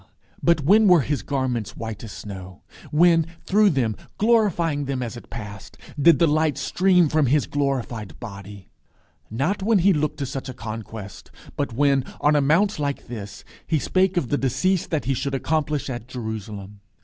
but 0.41 0.61
when 0.61 0.87
were 0.87 1.01
his 1.01 1.21
garments 1.21 1.77
white 1.77 2.03
as 2.03 2.11
snow? 2.11 2.63
When, 2.89 3.27
through 3.45 3.69
them, 3.69 3.95
glorifying 4.17 4.85
them 4.85 5.03
as 5.03 5.15
it 5.15 5.29
passed, 5.29 5.77
did 6.01 6.17
the 6.17 6.25
light 6.25 6.57
stream 6.57 7.07
from 7.07 7.27
his 7.27 7.45
glorified 7.45 8.19
body? 8.19 8.69
Not 9.29 9.61
when 9.61 9.77
he 9.77 9.93
looked 9.93 10.17
to 10.17 10.25
such 10.25 10.49
a 10.49 10.55
conquest; 10.55 11.29
but 11.55 11.71
when, 11.73 12.03
on 12.19 12.35
a 12.35 12.41
mount 12.41 12.79
like 12.79 13.09
this, 13.09 13.43
he 13.67 13.77
"spake 13.77 14.17
of 14.17 14.29
the 14.29 14.39
decease 14.39 14.87
that 14.87 15.05
he 15.05 15.13
should 15.13 15.35
accomplish 15.35 15.87
at 15.87 16.07
Jerusalem"! 16.07 16.79